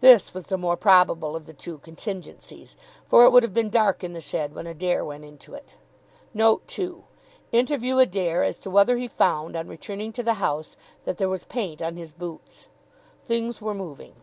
This 0.00 0.34
was 0.34 0.46
the 0.46 0.58
more 0.58 0.76
probable 0.76 1.36
of 1.36 1.46
the 1.46 1.52
two 1.54 1.78
contingencies, 1.78 2.74
for 3.06 3.22
it 3.24 3.30
would 3.30 3.44
have 3.44 3.54
been 3.54 3.70
dark 3.70 4.02
in 4.02 4.14
the 4.14 4.20
shed 4.20 4.52
when 4.52 4.66
Adair 4.66 5.04
went 5.04 5.24
into 5.24 5.54
it. 5.54 5.76
Note 6.34 6.66
two 6.66 7.04
Interview 7.52 7.98
Adair 7.98 8.42
as 8.42 8.58
to 8.58 8.68
whether 8.68 8.96
he 8.98 9.06
found, 9.06 9.54
on 9.54 9.68
returning 9.68 10.12
to 10.14 10.24
the 10.24 10.34
house, 10.42 10.74
that 11.04 11.18
there 11.18 11.28
was 11.28 11.44
paint 11.44 11.80
on 11.80 11.94
his 11.96 12.10
boots. 12.10 12.66
Things 13.24 13.62
were 13.62 13.72
moving. 13.72 14.14